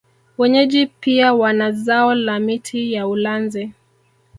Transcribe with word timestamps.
Wenyeji 0.37 0.87
pia 0.87 1.33
wana 1.33 1.71
zao 1.71 2.15
la 2.15 2.39
miti 2.39 2.93
ya 2.93 3.07
ulanzi 3.07 3.73